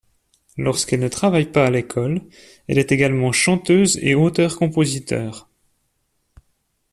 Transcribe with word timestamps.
Lorsqu'elle 0.57 0.99
ne 1.01 1.07
travaille 1.09 1.51
pas 1.51 1.67
à 1.67 1.69
l'école, 1.69 2.23
elle 2.67 2.79
est 2.79 2.91
également 2.91 3.31
chanteuse 3.31 3.99
et 4.01 4.15
auteur-compositeur. 4.15 5.47